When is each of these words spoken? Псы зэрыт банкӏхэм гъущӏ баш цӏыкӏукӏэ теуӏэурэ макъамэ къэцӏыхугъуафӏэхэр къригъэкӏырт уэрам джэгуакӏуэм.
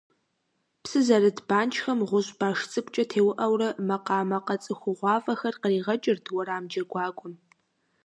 Псы 0.81 0.99
зэрыт 1.07 1.37
банкӏхэм 1.47 1.99
гъущӏ 2.09 2.31
баш 2.39 2.59
цӏыкӏукӏэ 2.71 3.03
теуӏэурэ 3.11 3.69
макъамэ 3.87 4.39
къэцӏыхугъуафӏэхэр 4.45 5.55
къригъэкӏырт 5.61 6.25
уэрам 6.33 6.63
джэгуакӏуэм. 6.69 7.33